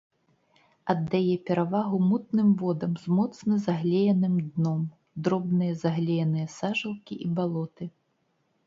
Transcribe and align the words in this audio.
Аддае 0.93 1.35
перавагу 1.49 1.99
мутным 2.11 2.49
водам 2.63 2.91
з 3.03 3.19
моцна 3.19 3.53
заглееным 3.67 4.35
дном, 4.55 4.81
дробныя 5.29 5.73
заглееныя 5.87 6.47
сажалкі 6.59 7.13
і 7.29 7.31
балоты. 7.41 7.85